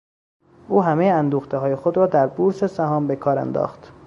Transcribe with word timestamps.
او 0.69 0.83
همهی 0.83 1.09
اندوختههای 1.09 1.75
خود 1.75 1.97
را 1.97 2.07
در 2.07 2.27
بورس 2.27 2.63
سهام 2.63 3.07
به 3.07 3.15
کار 3.15 3.37
انداخت. 3.39 3.91